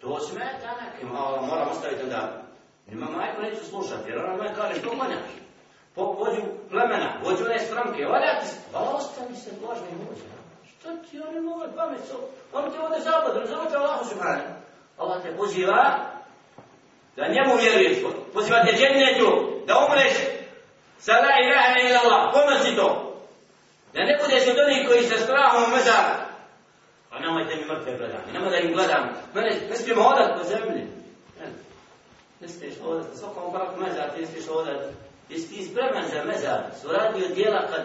To 0.00 0.20
smeta 0.20 0.70
nekim. 0.84 1.08
Moram 1.48 1.68
ostaviti 1.70 2.06
da. 2.06 2.42
Nima 2.86 3.06
majko 3.16 3.42
neću 3.42 3.64
slušati, 3.64 4.10
jer 4.10 4.18
ona 4.18 4.36
me 4.36 4.54
kaže, 4.54 4.80
što 4.80 4.94
manjaš? 4.94 5.38
po 5.98 6.04
vođu 6.04 6.42
plemena, 6.70 7.08
vođu 7.24 7.44
one 7.44 7.58
stranke, 7.58 8.04
valja 8.04 8.40
ti 8.40 8.46
se, 8.46 8.56
pa 8.72 8.78
ostani 8.78 9.36
se 9.36 9.50
Božni 9.62 9.92
muđe. 9.98 10.28
Što 10.70 10.88
ti 10.96 11.20
oni 11.28 11.40
mogu 11.40 11.64
pamet 11.76 12.00
su? 12.08 12.16
On 12.52 12.70
ti 12.70 12.78
ovdje 12.78 13.00
zapad, 13.00 13.36
razumite 13.36 13.76
Allahu 13.76 14.04
subhanu. 14.04 14.42
Allah 14.98 15.22
te 15.22 15.36
poziva 15.36 16.00
da 17.18 17.34
njemu 17.34 17.52
vjeruješ, 17.62 17.96
to, 18.02 18.10
te 18.66 18.72
džennetu, 18.78 19.30
da 19.66 19.74
umreš 19.84 20.14
sa 20.98 21.12
la 21.24 21.34
ilaha 21.44 21.74
ila 21.86 21.98
Allah, 22.04 22.20
ponosi 22.34 22.76
to. 22.76 22.88
Da 23.94 24.00
ne 24.08 24.14
budeš 24.22 24.44
od 24.48 24.58
onih 24.64 24.88
koji 24.88 25.02
se 25.02 25.16
strahom 25.18 25.62
u 25.64 25.74
mezara. 25.76 26.16
Pa 27.10 27.16
A 27.16 27.20
nemojte 27.20 27.56
mi 27.56 27.64
mrtve 27.72 27.96
gledati, 27.98 28.32
nemoj 28.32 28.50
da 28.50 28.56
im 28.56 28.72
gledam. 28.72 29.04
Mene, 29.34 29.50
ne 29.70 29.76
smijemo 29.76 30.02
odat 30.02 30.38
po 30.38 30.44
zemlji. 30.44 30.82
Ne 32.40 32.48
smiješ 32.48 32.74
hodat, 32.82 33.06
svakom 33.14 33.52
braku 33.52 33.80
mezar, 33.80 34.10
ti 34.14 34.20
ne 34.20 34.26
smiješ 34.26 34.48
odat, 34.48 34.80
Jesi 35.28 35.48
ti 35.48 35.64
spreman 35.64 36.04
za 36.12 36.24
mezar? 36.24 36.60
Su 36.82 36.88
radio 36.88 37.28
dijela 37.34 37.60
kad, 37.70 37.84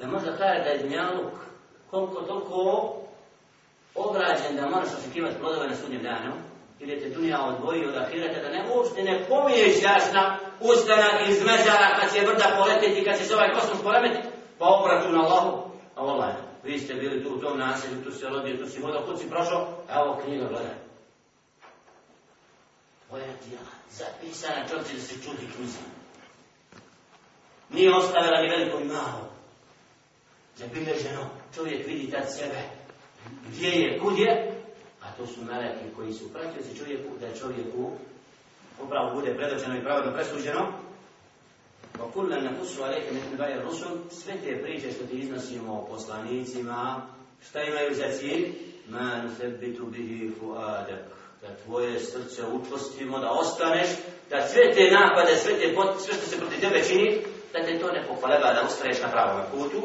da 0.00 0.06
možda 0.06 0.36
kaže 0.36 0.62
da 0.64 0.70
je 0.70 0.78
dnjaluk 0.78 1.32
koliko 1.90 2.22
toliko 2.22 2.92
obrađen 3.94 4.56
da 4.56 4.68
moraš 4.68 4.88
očekivati 4.98 5.38
plodove 5.40 5.68
na 5.68 5.76
sudnjem 5.76 6.02
danu, 6.02 6.32
ili 6.82 7.00
te 7.00 7.08
dunja 7.08 7.38
odvojio 7.44 7.88
od 7.88 7.96
ahireta, 7.96 8.42
da 8.42 8.48
ne 8.48 8.64
uopšte 8.68 9.02
ne 9.02 9.24
pomiješ 9.28 9.82
jasna 9.82 10.38
ustanak 10.60 11.28
iz 11.28 11.44
mezara 11.44 11.98
kad 12.00 12.14
će 12.14 12.26
vrda 12.26 12.56
poletiti, 12.58 13.04
kad 13.04 13.18
će 13.18 13.24
se 13.24 13.34
ovaj 13.34 13.52
kosmos 13.52 13.82
poremeti, 13.82 14.28
pa 14.58 14.64
obraću 14.66 15.12
na 15.12 15.20
Allahu, 15.20 15.70
a 15.96 16.00
Allah, 16.00 16.34
vi 16.62 16.78
ste 16.78 16.94
bili 16.94 17.24
tu 17.24 17.34
u 17.34 17.40
tom 17.40 17.58
naselju, 17.58 18.04
tu 18.04 18.10
se 18.10 18.28
rodio, 18.28 18.56
tu 18.56 18.70
si 18.70 18.80
vodio, 18.80 19.02
kud 19.06 19.18
si 19.18 19.30
prošao, 19.30 19.84
evo 19.90 20.20
knjiga, 20.24 20.44
gledaj. 20.44 20.74
Tvoja 23.08 23.24
djela, 23.24 23.72
zapisana 23.90 24.68
čovječe 24.68 24.94
da 24.94 25.00
se 25.00 25.14
čuti 25.14 25.52
knjiza. 25.56 25.78
nije 27.70 27.94
ostavila 27.94 28.40
ni 28.40 28.48
veliko 28.48 28.80
i 28.80 28.84
malo. 28.84 29.32
Zabilježeno, 30.56 31.26
čovjek 31.54 31.86
vidi 31.86 32.10
tad 32.10 32.34
sebe, 32.34 32.62
gdje 33.48 33.68
je, 33.68 33.98
kud 33.98 34.18
je, 34.18 34.61
A 35.01 35.11
to 35.17 35.27
su 35.27 35.41
meleki 35.45 35.95
koji 35.95 36.13
su 36.13 36.33
pratioci 36.33 36.77
čovjeku, 36.77 37.09
da 37.21 37.39
čovjeku 37.39 37.91
upravo 38.83 39.15
bude 39.15 39.35
predočeno 39.35 39.77
i 39.77 39.81
pravodno 39.81 40.13
presuđeno. 40.13 40.71
Pa 41.97 42.03
kulla 42.13 42.39
na 42.39 42.59
kusu 42.59 42.83
aleke 42.83 43.11
min 43.11 43.37
baje 43.37 43.61
rusul, 43.61 43.97
sve 44.11 44.33
te 44.33 44.61
priče 44.61 44.91
što 44.91 45.05
ti 45.05 45.19
iznosimo 45.19 45.73
o 45.73 45.85
poslanicima, 45.85 47.01
šta 47.49 47.63
imaju 47.63 47.95
za 47.95 48.09
cilj? 48.19 48.53
Man 48.89 49.35
sebitu 49.39 49.85
bihi 49.85 50.31
fuadak. 50.39 50.99
Da 51.41 51.47
tvoje 51.65 51.99
srce 51.99 52.41
učvostimo, 52.45 53.19
da 53.19 53.31
ostaneš, 53.31 53.87
da 54.29 54.47
sve 54.47 54.73
te 54.73 54.91
napade, 54.91 55.35
sve, 55.35 55.53
te, 55.53 55.75
sve 55.99 56.13
što 56.13 56.27
se 56.27 56.37
proti 56.37 56.61
tebe 56.61 56.83
čini, 56.83 57.21
da 57.53 57.65
te 57.65 57.79
to 57.79 57.91
ne 57.91 58.07
pokoleba, 58.07 58.53
da 58.53 58.67
ustraješ 58.67 59.01
na 59.01 59.07
pravom 59.07 59.41
putu. 59.51 59.81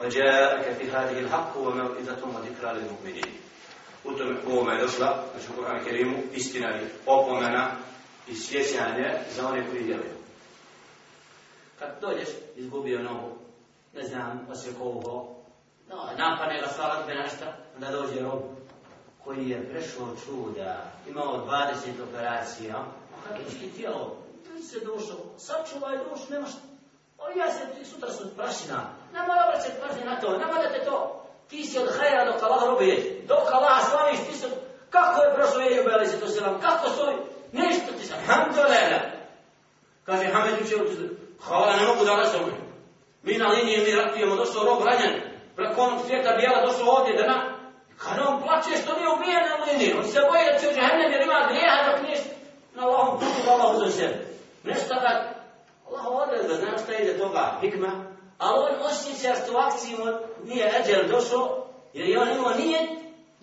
وجاءك 0.00 0.76
في 0.78 0.90
هذه 0.90 1.18
الحق 1.18 1.56
وموئذة 1.56 2.22
وذكرى 2.24 2.70
للمؤمنين. 2.72 3.43
U 4.47 4.51
ovome 4.51 4.73
je 4.73 4.81
došla, 4.81 5.23
znači 5.31 5.47
u 5.51 5.61
Kur'anu 5.61 5.83
Kerimu, 5.83 6.17
istina 6.33 6.67
je 6.67 6.89
opomena 7.05 7.71
i 8.27 8.35
sjećanje 8.35 9.19
za 9.35 9.47
one 9.47 9.69
koji 9.69 9.83
djeluju. 9.83 10.15
Kad 11.79 11.89
dođeš, 12.01 12.29
izgubio 12.55 13.03
nogu, 13.03 13.31
ne 13.93 14.03
znam, 14.03 14.47
osjekao 14.51 15.35
no, 15.89 16.09
napane 16.17 16.61
ga 16.61 16.67
svala 16.67 17.03
tebe 17.03 17.19
našta, 17.19 17.53
onda 17.75 17.91
dođe 17.91 18.19
rob 18.19 18.41
koji 19.23 19.49
je 19.49 19.69
prešao 19.69 20.15
čuda, 20.25 20.91
imao 21.09 21.47
20 21.47 22.09
operacija, 22.09 22.75
a 22.77 23.27
kako 23.27 23.49
ti 23.49 23.71
tijelo, 23.75 24.17
ti 24.43 24.63
se 24.63 24.79
dušo, 24.79 25.17
sačuvaj 25.37 25.97
dušu, 25.97 26.31
nemaš, 26.31 26.51
o 27.17 27.39
ja 27.39 27.51
se, 27.51 27.79
ti 27.79 27.85
sutra 27.85 28.11
su 28.11 28.35
prašina, 28.35 28.89
nema 29.13 29.33
da 29.33 29.47
obraćati 29.47 29.81
pažnje 29.87 30.05
na 30.05 30.19
to, 30.19 30.37
nema 30.37 30.53
da 30.53 30.73
te 30.73 30.85
to, 30.85 31.24
ti 31.49 31.63
si 31.63 31.79
od 31.79 31.89
hajera 31.97 32.31
dok 32.31 32.43
Allah 32.43 32.63
robi 32.63 32.87
jeđe, 32.87 33.09
dok 33.27 33.53
Allah 33.53 33.83
slaviš, 33.89 34.19
ti 34.27 34.37
si... 34.37 34.45
kako 34.89 35.21
je 35.21 35.33
prošlo 35.35 35.61
je 35.61 35.77
jubeli 35.77 36.07
se 36.07 36.19
to 36.19 36.27
selam, 36.27 36.61
kako 36.61 36.89
stoji, 36.89 37.17
nešto 37.51 37.91
ti 37.99 38.05
sam, 38.07 38.17
hamdulillah. 38.27 39.01
Kaže, 40.05 40.25
Hamed 40.25 40.61
uče, 40.61 40.75
hvala, 41.47 41.75
ne 41.75 41.87
mogu 41.87 42.05
da 42.05 42.11
vas. 42.11 42.35
Mi 43.23 43.37
na 43.37 43.47
liniji 43.47 43.85
mi 43.85 43.95
ratujemo, 43.95 44.35
došao 44.35 44.63
rob 44.63 44.83
ranjen, 44.85 45.21
preko 45.55 45.81
onog 45.81 45.99
svijeta 46.05 46.35
bijela 46.35 46.65
došao 46.65 46.89
ovdje, 46.89 47.13
da 47.17 47.27
na, 47.27 47.37
kada 47.97 48.27
on 48.27 48.41
plaće 48.43 48.81
što 48.81 48.95
nije 48.95 49.09
ubijen 49.15 49.45
na 49.49 49.65
liniji, 49.65 49.93
on 49.99 50.03
se 50.03 50.19
boje 50.29 50.51
da 50.51 50.59
će 50.59 50.67
u 50.67 50.75
džahennem 50.75 51.11
jer 51.11 51.21
ima 51.21 51.47
grijeha 51.49 51.91
dok 51.91 52.01
nije 52.01 52.17
na 52.75 52.81
Allahom 52.87 53.19
putu, 53.19 53.49
Allah 53.51 53.75
uzem 53.75 53.91
sebe. 53.91 54.15
Nešto 54.63 54.93
da, 54.93 55.11
Allah 55.87 56.05
odreda, 56.05 56.55
znaš 56.55 56.81
šta 56.83 56.93
ide 56.93 57.17
toga, 57.17 57.57
hikma, 57.61 57.91
a 58.37 58.53
on 58.53 58.73
osjeća 58.81 59.35
što 59.35 59.53
u 59.53 59.57
akciji 59.57 59.97
mu 59.97 60.05
nije 60.43 60.73
eđer 60.79 61.09
došao, 61.09 61.67
jer 61.93 62.09
je 62.09 62.19
on 62.19 62.31
imao 62.31 62.53
nijet 62.53 62.89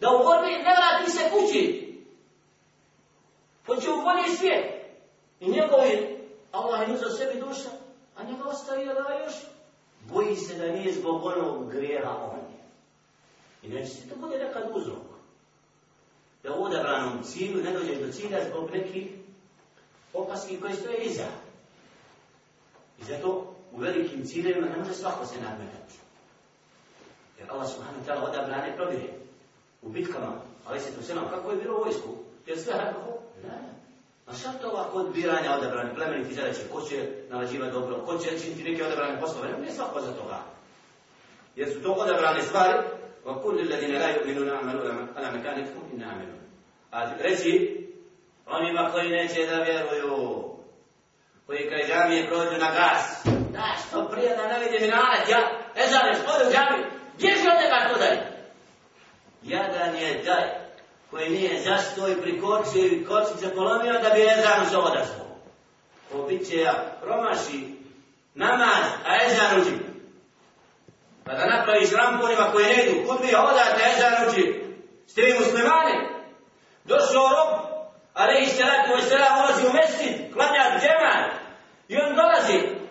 da 0.01 0.11
u 0.11 0.25
borbi 0.25 0.51
ne 0.51 0.75
vrati 0.77 1.11
se 1.11 1.31
kući. 1.31 1.93
Hoće 3.67 3.91
u 3.91 4.03
bolji 4.03 4.37
svijet. 4.37 4.83
I 5.41 5.51
njegovi, 5.51 6.19
Allah 6.53 6.89
je 6.89 6.95
uzao 6.95 7.11
sebi 7.11 7.41
duša, 7.41 7.71
a 8.17 8.23
njega 8.23 8.45
ostavio 8.45 8.95
da 8.95 9.25
još 9.25 9.35
boji 10.01 10.37
se 10.37 10.55
da 10.55 10.73
nije 10.73 10.93
zbog 10.93 11.25
onog 11.25 11.73
grijeha 11.73 12.11
on 12.11 12.39
je. 12.39 12.63
I 13.63 13.69
neće 13.69 13.91
se 13.91 14.09
to 14.09 14.17
bude 14.17 14.39
nekad 14.39 14.63
uzrok. 14.75 15.03
Da 16.43 16.55
u 16.55 16.65
odabranom 16.65 17.23
cilju 17.23 17.63
ne 17.63 17.73
dođeš 17.73 17.99
do 17.99 18.13
cilja 18.13 18.45
zbog 18.51 18.71
nekih 18.71 19.07
opaski 20.13 20.61
koje 20.61 20.75
stoje 20.75 21.05
iza. 21.05 21.27
I 23.01 23.05
zato 23.05 23.52
u 23.73 23.81
velikim 23.81 24.27
ciljevima 24.27 24.67
ne 24.69 24.77
može 24.77 24.95
svako 24.95 25.27
se 25.27 25.41
nadmetati. 25.41 25.95
Jer 27.39 27.51
Allah 27.51 27.69
subhanahu 27.69 28.05
wa 28.05 28.07
ta'ala 28.07 28.29
odabrane 28.31 28.77
probire. 28.77 29.13
U 29.83 29.89
bitkama, 29.89 30.33
ali 30.67 30.81
se 30.81 30.95
to 30.95 31.03
sve 31.03 31.15
nam, 31.15 31.29
kako 31.31 31.51
je 31.51 31.57
bilo 31.57 31.77
u 31.77 31.83
vojsku? 31.85 32.09
Jer 32.47 32.59
sve 32.59 32.73
kako? 32.73 33.19
Ne. 33.45 33.59
A 34.27 34.35
šta 34.35 34.53
to 34.53 34.71
ovako 34.71 34.99
odbiranja 34.99 35.57
odabrane 35.59 35.95
plemeniti 35.95 36.35
zadaće? 36.35 36.61
Ko 36.73 36.81
će 36.81 37.09
nalađivati 37.31 37.73
dobro? 37.73 38.03
Ko 38.07 38.19
će 38.19 38.39
činiti 38.39 38.71
neke 38.71 38.85
odabrane 38.85 39.21
poslove? 39.21 39.49
Ne, 39.49 39.59
ne 39.59 39.73
svako 39.73 40.01
za 40.01 40.13
toga. 40.13 40.43
Jer 41.57 41.73
su 41.73 41.83
to 41.83 41.93
odabrane 41.93 42.43
stvari, 42.43 42.79
wa 43.25 43.43
kulli 43.43 43.63
alladhina 43.63 43.99
la 43.99 44.09
yu'minuna 44.09 44.59
amalu 44.61 44.81
ala 45.17 45.31
makanikum 45.31 45.83
in 45.93 46.05
amilun. 46.05 46.41
A 46.91 47.15
reci 47.19 47.83
onima 48.47 48.91
koji 48.93 49.11
neće 49.11 49.47
da 49.47 49.63
vjeruju, 49.63 50.45
koji 51.47 51.71
kaj 51.71 51.87
džamije 51.89 52.29
prođu 52.29 52.59
na 52.59 52.71
gas, 52.71 53.25
da 53.53 53.75
što 53.89 54.09
prije 54.09 54.37
da 54.37 54.47
ne 54.47 54.59
vidim 54.59 54.81
minaret, 54.81 55.29
ja, 55.29 55.41
ezaneš, 55.77 56.17
ode 56.35 56.49
u 56.49 56.53
džami, 56.53 56.85
bježi 57.19 57.49
od 57.49 57.63
njega 57.63 57.89
to 57.89 57.99
daj. 57.99 58.17
Jadan 59.43 59.97
je 59.97 60.23
daj, 60.25 60.45
koji 61.11 61.31
nije 61.31 61.63
zastoj 61.63 62.13
i 62.13 62.23
prikočio 62.23 62.87
i 62.87 63.05
kocice 63.05 63.55
polomio 63.55 63.93
da 63.93 64.11
bi 64.11 64.23
ezan 64.23 64.71
se 64.71 64.77
odazvao. 64.77 65.37
Ko 66.13 66.23
bit 66.23 66.49
će 66.49 66.57
ja 66.57 66.97
promaši 67.03 67.77
namaz, 68.35 68.85
a 69.07 69.25
ezan 69.27 69.61
uđi. 69.61 69.77
Pa 71.25 71.33
da 71.33 71.47
napraviš 71.47 71.91
rampunima 71.93 72.53
koji 72.53 72.67
ne 72.67 72.85
idu, 72.85 73.09
kud 73.09 73.21
bi 73.21 73.35
odate 73.35 73.83
ezan 73.97 74.29
uđi. 74.29 74.63
Ste 75.07 75.23
vi 75.23 75.39
muslimani? 75.39 75.95
Došao 76.85 77.29
rob, 77.35 77.61
ali 78.15 78.43
i 78.43 78.47
ste 78.47 78.63
ratu, 78.63 79.01
se 79.01 79.07
ste 79.07 79.17
ulazi 79.17 79.67
u 79.67 79.73
mesjid, 79.73 80.33
klanja 80.33 80.81
džeman. 80.81 81.31
I 81.89 81.97
on 81.97 82.15
dolazi. 82.15 82.82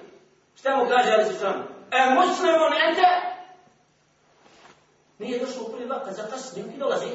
Šta 0.61 0.75
mu 0.75 0.85
kaže, 0.89 1.11
ali 1.11 1.25
su? 1.25 1.45
E, 1.91 1.99
muslimun 2.15 2.73
ente? 2.87 3.09
Nije 5.19 5.39
došlo 5.39 5.63
u 5.63 5.71
prvi 5.71 5.85
vakat, 5.85 6.13
zakasnije, 6.13 6.65
i 6.75 6.77
dolazi. 6.77 7.07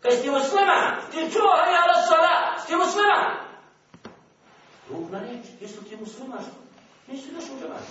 Kaj 0.00 0.12
si 0.12 0.22
ti 0.22 0.30
musliman? 0.30 0.82
Ti 1.10 1.30
čuo, 1.32 1.52
hej, 1.64 1.76
ala 1.82 2.02
sala, 2.08 2.60
si 2.60 2.66
ti 2.66 2.76
musliman? 2.76 3.24
Ruk 4.90 5.10
na 5.10 5.18
reč, 5.18 5.46
jesu 5.60 5.84
ti 5.84 5.96
musliman? 5.96 6.44
Nisi 7.06 7.34
došao 7.34 7.54
u 7.56 7.60
džemat. 7.60 7.86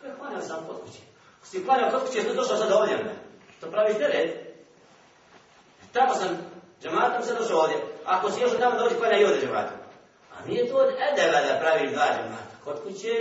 Kaj 0.00 0.10
hvala 0.18 0.42
sam 0.42 0.66
kod 0.66 0.80
kuće? 0.84 1.00
Si 1.44 1.64
hvala 1.64 1.90
kod 1.90 2.06
kuće, 2.06 2.18
jesi 2.18 2.34
došao 2.34 2.56
sada 2.56 2.78
ovdje? 2.78 3.14
To 3.60 3.70
praviš 3.70 3.96
teret? 3.98 4.56
Tamo 5.92 6.14
sam 6.14 6.28
džematom 6.82 7.22
se 7.22 7.34
došao 7.34 7.58
ovdje. 7.58 7.76
Ako 8.06 8.30
si 8.30 8.40
još 8.40 8.52
od 8.52 8.60
tamo 8.60 8.78
dođi, 8.78 8.94
hvala 8.94 9.16
i 9.16 9.24
ovdje 9.24 9.40
džematom. 9.40 9.76
A 10.34 10.46
nije 10.46 10.68
to 10.68 10.76
od 10.76 10.88
edela 10.88 11.40
da 11.40 11.60
praviš 11.60 11.90
dva 11.90 12.06
džemata. 12.06 12.54
Kod 12.64 12.82
kuće 12.82 13.14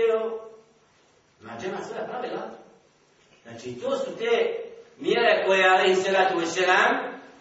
je 1.57 1.57
Ma 1.57 1.57
džemat 1.61 1.85
svoja 1.87 2.05
pravila. 2.05 2.43
Znači, 3.43 3.81
to 3.81 3.97
su 3.97 4.17
te 4.19 4.57
mjere 4.99 5.45
koje, 5.47 5.69
ali 5.69 5.97
se 5.97 6.13
ratu 6.13 6.39
u 6.39 6.43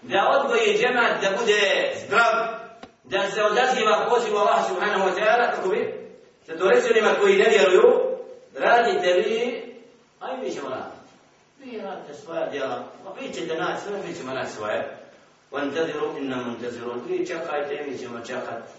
da 0.02 0.30
odgoji 0.40 0.78
džemat 0.78 1.22
da 1.22 1.38
bude 1.40 1.94
zdrav, 2.06 2.34
da 3.04 3.32
se 3.32 3.44
odaziva 3.44 4.08
pozivu 4.10 4.38
Allah 4.38 4.68
subhanahu 4.68 5.10
wa 5.10 5.16
ta'ala, 5.16 5.56
kako 5.56 5.70
bi? 5.70 6.10
Za 6.48 6.58
to 6.58 6.70
reći 6.70 6.92
onima 6.92 7.16
koji 7.20 7.38
ne 7.38 7.50
vjeruju, 7.50 7.84
radite 8.56 9.14
vi, 9.14 9.64
a 10.20 10.32
i 10.32 10.38
mi 10.38 10.52
ćemo 10.52 10.70
raditi. 10.70 10.98
Vi 11.60 11.78
radite 11.78 12.14
svoja 12.14 12.50
djela, 12.50 12.84
pa 13.04 13.12
vi 13.22 13.34
ćete 13.34 13.56
naći 13.56 13.82
svoje, 13.82 14.04
mi 14.08 14.16
ćemo 14.16 14.34
naći 14.34 14.52
svoje. 14.52 15.02
وانتظروا 15.52 16.18
إنا 16.18 16.44
منتظرون 16.44 17.00
vi 17.08 17.26
čekajte, 17.28 17.86
mi 17.88 17.98
ćemo 17.98 18.20
čekati. 18.20 18.72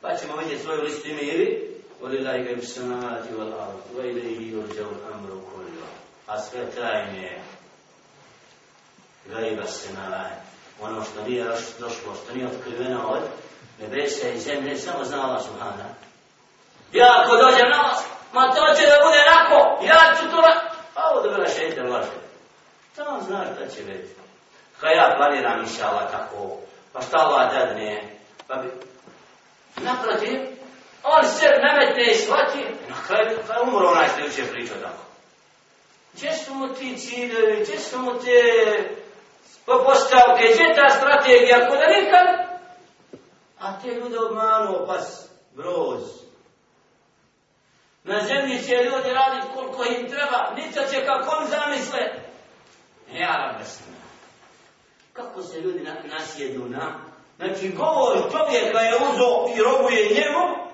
Pa 0.00 0.16
ćemo 0.16 0.36
vidjeti 0.36 0.62
svoju 0.62 0.82
listu 0.82 1.08
imiri. 1.08 1.70
ولله 2.00 2.32
غيب 2.32 2.58
السماوات 2.58 3.32
والأرض 3.32 3.82
وإليه 3.96 4.52
يرجع 4.52 4.86
الأمر 4.96 5.30
كله. 5.54 5.86
A 6.26 6.38
sve 6.38 6.70
tajne 6.70 7.42
gajba 9.26 9.66
senala. 9.66 10.30
Ono 10.80 11.04
što 11.04 11.22
nije 11.22 11.44
došlo, 11.78 12.14
što 12.24 12.34
nije 12.34 12.46
otkriveno 12.46 13.08
od 13.08 13.22
nebesa 13.80 14.28
i 14.28 14.40
zemlje, 14.40 14.76
samo 14.76 15.04
zna 15.04 15.26
Allah 15.26 15.42
subhana. 15.44 15.84
Ja 16.92 17.06
ako 17.22 17.36
dođem 17.36 17.70
na 17.70 17.82
vas, 17.82 18.04
ma 18.32 18.50
to 18.50 18.74
će 18.76 18.86
da 18.86 19.04
bude 19.06 19.22
nako, 19.32 19.84
ja 19.84 20.14
ću 20.16 20.30
to 20.30 20.36
ra... 20.36 20.70
A 20.94 21.10
ovo 21.10 21.20
da 21.22 21.34
bila 21.34 21.48
šeitan 21.48 21.88
laže. 21.88 22.20
Tamo 22.96 23.20
znaš 23.22 23.48
šta 23.54 23.66
će 23.76 23.82
biti. 23.82 24.08
Kaj 24.80 24.96
ja 24.96 25.14
planiram 25.16 25.60
inša 25.60 25.86
Allah 25.88 26.10
tako, 26.10 26.58
pa 26.92 27.00
šta 27.00 27.16
Allah 27.18 27.52
dadne, 27.52 28.02
pa 28.46 28.54
bi... 28.54 28.68
Naprotiv, 29.76 30.40
on 31.05 31.23
se 31.27 31.47
nametne 31.61 32.03
i 32.11 32.15
shvati, 32.15 32.65
na 32.89 32.95
kraju, 33.07 33.39
kaj 33.47 33.61
umro 33.63 33.87
onaj 33.87 34.07
što 34.09 34.19
je 34.19 34.27
uče 34.27 34.53
pričao 34.53 34.77
tako. 34.77 35.03
Gdje 36.13 36.33
su 36.33 36.53
mu 36.53 36.67
ti 36.73 36.97
ciljevi, 36.97 37.63
gdje 37.63 37.79
su 37.79 37.99
mu 37.99 38.11
te 38.13 38.39
po 39.65 39.83
postavke, 39.85 40.43
gdje 40.53 40.75
ta 40.75 40.89
strategija, 40.89 41.57
ako 41.57 41.75
da 41.75 41.87
nikad, 41.87 42.27
a 43.59 43.79
te 43.81 43.87
ljude 43.87 44.19
obmanuo 44.19 44.85
pas, 44.87 45.29
broz. 45.55 46.01
Na 48.03 48.19
zemlji 48.21 48.63
će 48.63 48.75
ljudi 48.75 49.09
raditi 49.13 49.47
koliko 49.53 49.83
im 49.83 50.09
treba, 50.09 50.53
nica 50.55 50.87
će 50.91 51.05
kako 51.05 51.37
on 51.39 51.47
zamisle. 51.47 51.99
Ja 53.13 53.37
rabesna. 53.37 53.85
Kako 55.13 55.41
se 55.41 55.61
ljudi 55.61 55.79
na, 55.79 55.95
nasjednu 56.03 56.69
na? 56.69 56.99
Znači, 57.37 57.69
govor 57.69 58.31
čovjeka 58.31 58.79
je 58.79 58.95
uzo 58.95 59.55
i 59.55 59.61
robuje 59.61 60.09
njemu, 60.09 60.64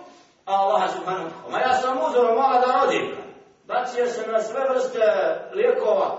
a 0.45 0.53
Allah 0.53 0.91
subhanahu 0.91 1.25
wa 1.25 1.31
ta'ala. 1.31 1.51
Ma 1.51 1.59
ja 1.59 1.73
sam 1.81 1.97
uzorom 2.09 2.35
mala 2.35 2.59
da 2.59 2.79
rodim. 2.83 3.15
Bacio 3.67 4.07
se 4.07 4.31
na 4.31 4.41
sve 4.41 4.69
vrste 4.69 4.99
lijekova. 5.53 6.17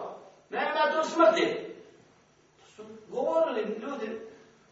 Nema 0.51 0.93
tu 0.93 1.09
smrti 1.09 1.75
Su 2.77 2.83
govorili 3.09 3.61
ljudi, 3.63 4.21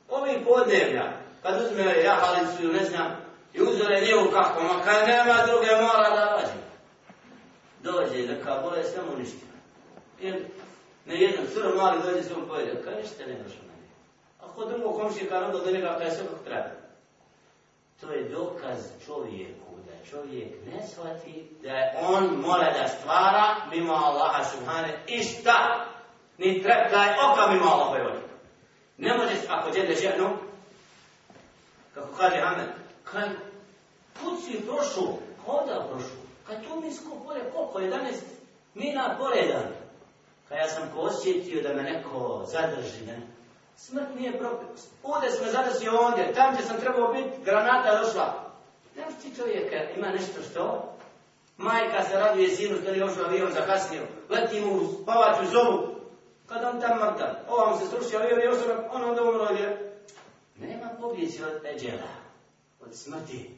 ovih 0.09 0.39
podnevlja, 0.47 1.13
kad 1.43 1.63
uzme 1.63 2.03
jahalicu 2.05 2.63
ili 2.63 2.73
ne 2.73 2.85
znam, 2.85 3.17
i 3.55 3.63
uzore 3.63 4.01
njevu 4.01 4.31
kako, 4.33 4.63
ma 4.63 4.83
kad 4.85 5.09
nema 5.09 5.35
druge 5.47 5.83
mora 5.83 6.11
da 6.11 6.33
rodim. 6.33 6.61
Dođe 7.83 8.33
neka 8.33 8.61
bolest, 8.63 8.95
samo 8.95 9.19
ništa. 9.19 9.47
Jer 10.21 10.45
ne 11.07 11.21
jedan 11.21 11.47
crv 11.55 11.77
mali 11.77 12.03
dođe 12.03 12.23
se 12.23 12.35
mu 12.37 12.47
pojede, 12.49 12.83
kaj 12.83 12.95
ništa 13.03 13.27
nemaš 13.27 13.53
na 13.53 13.73
A 14.41 14.47
Ako 14.47 14.65
drugo 14.65 14.93
komšika 14.93 15.39
onda 15.39 15.59
do 15.59 15.71
njega 15.71 15.97
kaj 15.99 16.11
sve 16.11 16.25
kako 16.27 16.45
treba. 16.45 16.80
To 18.01 18.13
je 18.13 18.29
dokaz 18.29 18.79
čovjeku, 19.07 19.71
da 19.87 20.11
čovjek 20.11 20.53
ne 20.67 20.87
shvati 20.87 21.51
da 21.63 21.93
on 22.01 22.25
mora 22.47 22.73
da 22.79 22.89
stvara 22.89 23.57
mimo 23.71 23.93
Allaha 23.93 24.45
subhane 24.45 24.99
i 25.07 25.23
šta? 25.23 25.87
Ni 26.39 26.63
treptaj 26.63 27.09
oka 27.09 27.53
mimo 27.53 27.65
Allaha 27.65 27.99
i 27.99 28.21
Ne 28.97 29.17
može, 29.19 29.33
ako 29.49 29.71
djede 29.71 29.95
ženu, 29.95 30.37
kako 31.95 32.09
kaže 32.17 32.41
Hamed, 32.41 32.67
kaj, 33.05 33.29
put 34.21 34.45
si 34.45 34.63
prošao? 34.67 35.19
Koda 35.47 35.87
prošao? 35.91 36.21
Kaj 36.47 36.63
tu 36.63 36.81
misko 36.81 37.11
polje, 37.27 37.41
koliko? 37.53 37.79
11 37.79 38.13
mina 38.75 39.17
poredan. 39.19 39.67
Kaj 40.49 40.59
ja 40.59 40.69
sam 40.69 40.91
posjetio 40.95 41.63
da 41.63 41.75
me 41.75 41.83
neko 41.83 42.45
zadrži, 42.47 43.07
ne? 43.07 43.21
Smrt 43.87 44.15
nije 44.19 44.39
propis. 44.39 44.87
Ovdje 45.03 45.31
sam 45.31 45.47
zadesio 45.51 46.01
ondje, 46.01 46.33
tam 46.35 46.55
gdje 46.55 46.67
sam 46.67 46.81
trebao 46.81 47.13
biti, 47.13 47.45
granata 47.45 47.99
došla. 48.03 48.51
Nemaš 48.97 49.15
ti 49.23 49.37
čovjeka, 49.37 49.77
ima 49.97 50.09
nešto 50.09 50.43
što? 50.51 50.95
Majka 51.57 52.03
se 52.03 52.17
raduje 52.17 52.49
sinu 52.49 52.77
što 52.83 52.91
je 52.91 53.05
ošao 53.05 53.25
avion 53.25 53.53
zakasnio. 53.53 54.03
Leti 54.29 54.61
mu 54.61 54.75
u 54.75 55.03
spavaću 55.03 55.51
zovu. 55.53 55.95
Kad 56.47 56.65
on 56.65 56.81
tam 56.81 56.99
mrtav. 56.99 57.29
Ova 57.49 57.71
mu 57.71 57.79
se 57.79 57.87
srušio 57.87 58.19
avion 58.19 58.41
i 58.43 58.49
osoba, 58.49 58.75
on 58.93 59.05
onda 59.05 59.23
umro 59.23 59.45
je. 59.45 59.93
Nema 60.57 60.91
pobjeći 61.01 61.45
od 61.45 61.65
eđela, 61.65 62.11
od 62.81 62.95
smrti. 62.95 63.51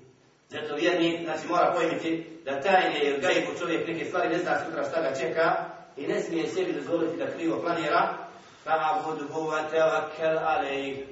Zato 0.50 0.74
vjerni, 0.74 1.20
znači 1.24 1.46
mora 1.48 1.72
pojmiti 1.76 2.40
da 2.44 2.60
tajne 2.60 3.00
ili 3.02 3.20
gajbu 3.20 3.58
čovjek 3.58 3.88
neke 3.88 4.04
stvari 4.04 4.28
ne 4.28 4.38
zna 4.38 4.64
sutra 4.64 4.84
šta 4.84 5.00
ga 5.02 5.14
čeka 5.14 5.64
i 5.96 6.06
ne 6.06 6.20
smije 6.20 6.48
sebi 6.48 6.72
dozvoliti 6.72 7.16
da 7.16 7.30
krivo 7.30 7.60
planira 7.60 8.21
فاعبده 8.64 9.36
وتوكل 9.36 10.38
عليه 10.38 11.06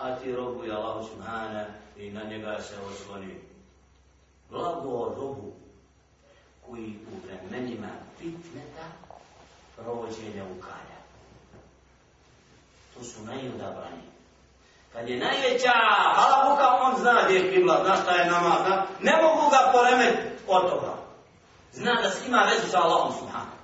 اتي 0.00 0.34
ربي 0.34 0.70
i 1.96 2.10
na 2.10 2.24
njega 2.24 2.62
se 2.62 2.74
سوسولي 2.74 3.34
blago 4.50 5.14
robu 5.16 5.52
koji 6.66 6.98
u 7.12 7.26
vremenima 7.26 7.88
fitneta 8.18 8.86
provođenja 9.76 10.44
u. 10.44 10.62
To 12.94 13.04
su 13.04 13.22
najudabrani 13.24 14.02
Kad 14.92 15.08
je 15.08 15.18
najveća 15.18 15.72
halabuka, 16.14 16.66
on 16.80 17.00
zna 17.00 17.22
gdje 17.24 17.34
je 17.34 17.52
kibla, 17.52 17.84
zna 17.84 17.96
šta 17.96 18.10
je 18.10 18.30
namaka, 18.30 18.82
ne 19.00 19.12
mogu 19.22 19.50
ga 19.50 19.72
poremeti 19.72 20.22
od 20.48 20.70
toga. 20.70 20.94
Zna 21.72 21.94
da 22.02 22.10
se 22.10 22.26
ima 22.26 22.38
vezu 22.38 22.70
sa 22.70 22.78
Allahom 22.78 23.12
subhanom. 23.18 23.59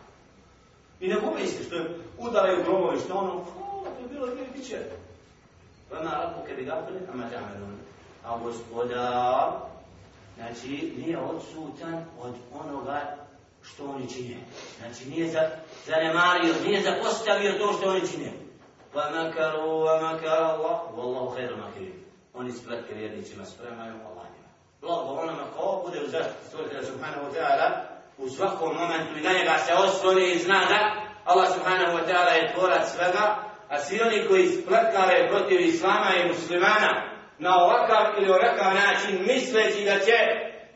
I 1.00 1.08
ne 1.08 1.20
pomisli 1.20 1.64
što 1.64 1.74
je 1.74 1.98
udaraju 2.18 2.64
grobovi, 2.64 3.00
što 3.00 3.14
ono, 3.14 3.44
to 3.82 4.02
je 4.02 4.08
bilo 4.08 4.26
gdje 4.26 4.44
bit 4.54 4.68
će. 4.68 4.78
Vama 5.90 6.10
rabu 6.10 6.46
kebi 6.46 6.64
gafili, 6.64 6.98
ama 7.12 7.24
ma 7.24 7.30
ta'amelun. 7.30 7.76
A 8.24 8.38
gospodar, 8.38 9.52
znači, 10.36 10.94
nije 10.96 11.18
odsutan 11.18 12.04
od 12.20 12.34
onoga 12.54 13.16
što 13.62 13.84
oni 13.84 14.10
čine. 14.10 14.36
Znači, 14.78 15.10
nije 15.10 15.28
za, 15.28 15.50
zanemario, 15.86 16.54
nije 16.64 16.82
zapostavio 16.82 17.58
to 17.58 17.72
što 17.72 17.90
oni 17.90 18.08
čine. 18.08 18.32
Pa 18.92 19.10
makaru, 19.10 19.68
wa 19.68 20.02
makar 20.02 20.42
Allah, 20.42 20.80
wallahu 20.96 21.34
khairu 21.34 21.56
makirin. 21.56 22.04
Oni 22.34 22.52
spletke 22.52 22.94
vjernicima 22.94 23.44
spremaju 23.44 23.94
Allahima. 23.94 24.48
Blago 24.80 25.20
onama 25.20 25.42
ko 25.56 25.82
bude 25.86 26.04
u 26.04 26.08
zaštiti 26.08 26.46
stvoritelja 26.48 26.84
subhanahu 26.84 27.26
ta'ala, 27.34 27.95
u 28.18 28.28
svakom 28.28 28.76
momentu 28.76 29.18
i 29.18 29.22
na 29.22 29.32
njega 29.32 29.58
se 29.66 29.74
osvoni 29.74 30.32
i 30.32 30.38
zna 30.38 30.60
da 30.68 31.06
Allah 31.24 31.48
subhanahu 31.54 31.98
wa 31.98 32.04
ta'ala 32.06 32.32
je 32.32 32.52
tvorac 32.54 32.92
svega, 32.94 33.36
a 33.68 33.80
svi 33.80 34.00
oni 34.02 34.26
koji 34.28 34.46
spletkare 34.46 35.28
protiv 35.28 35.60
islama 35.60 36.10
i 36.16 36.28
muslimana 36.28 37.02
na 37.38 37.64
ovakav 37.64 38.04
ili 38.18 38.30
ovakav 38.30 38.74
način 38.74 39.26
misleći 39.26 39.84
da 39.84 39.98
će 39.98 40.16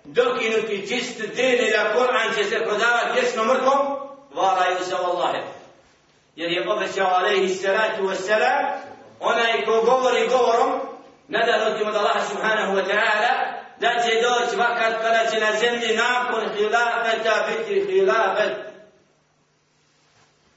dokinuti 0.04 0.88
čist 0.88 1.20
din 1.20 1.66
i 1.66 1.70
da 1.70 1.94
Kur'an 1.94 2.34
će 2.36 2.44
se 2.44 2.56
prodavati 2.64 3.20
vječno 3.20 3.44
mrtvom, 3.44 3.78
varaju 4.34 4.84
se 4.84 4.94
Allahe. 4.94 5.42
Jer 6.36 6.50
je 6.52 6.70
obećao 6.70 7.08
alaihi 7.08 7.48
salatu 7.48 8.02
wa 8.02 8.14
salam, 8.14 8.64
onaj 9.20 9.64
ko 9.64 9.82
govori 9.84 10.28
govorom, 10.28 10.80
nadanutim 11.28 11.88
od 11.88 11.96
Allaha 11.96 12.20
subhanahu 12.20 12.72
wa 12.76 12.84
ta'ala, 12.86 13.59
da 13.80 13.88
će 13.88 14.12
doći 14.22 14.56
vakat 14.56 14.94
pa 14.96 15.02
kada 15.02 15.30
će 15.30 15.40
na 15.40 15.52
zemlji 15.60 15.96
nakon 15.96 16.56
hilafeta 16.56 17.46
biti 17.48 17.92
hilafet. 17.92 18.56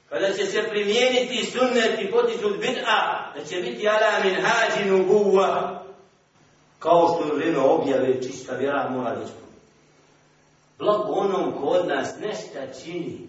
Pa 0.08 0.16
kada 0.16 0.32
će 0.32 0.46
se 0.46 0.68
primijeniti 0.68 1.50
sunnet 1.50 2.00
i 2.00 2.10
potiču 2.10 2.48
bid'a, 2.48 3.32
da 3.34 3.44
će 3.44 3.56
biti 3.56 3.88
ala 3.88 4.24
min 4.24 4.34
hađi 4.34 4.90
nubuva. 4.90 5.84
Kao 6.78 7.08
što 7.08 7.28
je 7.28 7.34
vrijeme 7.34 7.58
objave 7.58 8.22
čista 8.22 8.54
vjera 8.54 8.90
mora 8.90 9.14
da. 9.14 9.24
Blago 10.78 11.12
onom 11.12 11.52
ko 11.60 11.66
od 11.66 11.88
nas 11.88 12.14
nešta 12.20 12.80
čini 12.82 13.28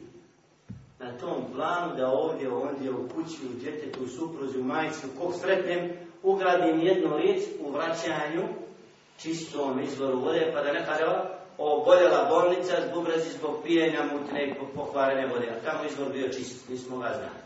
na 0.99 1.17
tom 1.17 1.43
planu 1.55 1.95
da 1.95 2.07
ovdje, 2.07 2.49
ondje, 2.49 2.91
u 2.91 3.09
kući, 3.09 3.37
u 3.45 3.59
djetetu, 3.59 4.03
u 4.03 4.07
supruzi, 4.07 4.59
u 4.59 4.63
majicu, 4.63 5.07
kog 5.19 5.33
sretnem, 5.41 5.89
ugradim 6.23 6.79
jednu 6.79 7.17
riječ 7.17 7.43
u 7.59 7.71
vraćanju 7.71 8.43
čistom 9.17 9.83
izvoru 9.83 10.19
vode, 10.19 10.51
pa 10.53 10.61
da 10.61 10.73
ne 10.73 10.85
kaže 10.85 11.05
oboljela 11.57 12.27
bolnica 12.29 12.75
zbog 12.89 13.07
razi 13.07 13.29
zbog 13.29 13.63
pijenja 13.63 14.03
mutne 14.13 14.47
i 14.47 14.53
pokvarene 14.75 15.27
vode, 15.27 15.47
a 15.49 15.71
tamo 15.71 15.89
izvor 15.89 16.11
bio 16.13 16.29
čist, 16.29 16.69
nismo 16.69 16.97
ga 16.97 17.13
znali. 17.17 17.45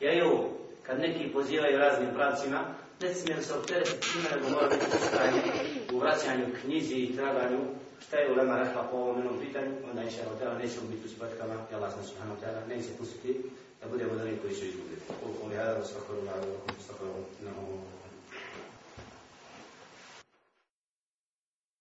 Ja 0.00 0.12
ju, 0.12 0.38
kad 0.82 1.00
neki 1.00 1.32
pozivaju 1.32 1.78
raznim 1.78 2.10
pravcima, 2.14 2.64
ne 3.00 3.14
smijem 3.14 3.42
se 3.42 3.54
opteretiti 3.54 4.08
time, 4.12 4.28
nego 4.34 4.54
mora 4.54 4.68
biti 4.68 4.96
ustrajni 5.02 5.40
u 5.92 5.98
vraćanju 5.98 6.46
knjizi 6.62 6.94
i 6.94 7.16
traganju 7.16 7.60
šta 8.08 8.16
je 8.16 8.32
ulema 8.32 8.58
rekla 8.58 8.82
po 8.90 8.96
ovom 8.96 9.16
jednom 9.16 9.38
pitanju, 9.44 9.72
onda 9.90 10.02
inša 10.02 10.22
Allah, 10.22 10.58
nećemo 10.62 10.86
biti 10.92 11.06
u 11.06 11.08
spatkama, 11.08 11.54
ja 11.54 11.76
Allah 11.76 11.92
sam 11.92 12.04
subhanahu 12.04 12.40
ta'ala, 12.42 12.68
neće 12.68 12.88
pustiti 12.98 13.32
da 13.80 13.88
budemo 13.88 14.14
da 14.14 14.22
koji 14.42 14.54
su 14.54 14.64
izgubili. 14.64 15.00
Koliko 15.22 15.48
mi 15.48 15.54
je, 15.54 15.64
da 15.64 15.84
svakoru, 15.84 16.20
da 16.24 17.50